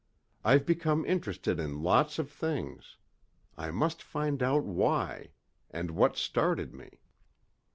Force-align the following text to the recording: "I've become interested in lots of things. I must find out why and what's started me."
"I've 0.43 0.65
become 0.65 1.05
interested 1.05 1.59
in 1.59 1.83
lots 1.83 2.17
of 2.17 2.31
things. 2.31 2.97
I 3.55 3.69
must 3.69 4.01
find 4.01 4.41
out 4.41 4.63
why 4.63 5.29
and 5.69 5.91
what's 5.91 6.19
started 6.19 6.73
me." 6.73 7.01